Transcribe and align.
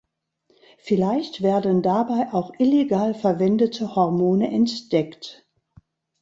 Vielleicht 0.79 1.43
werden 1.43 1.83
dabei 1.83 2.33
auch 2.33 2.53
illegal 2.57 3.13
verwendete 3.13 3.93
Hormone 3.93 4.49
entdeckt. 4.51 5.47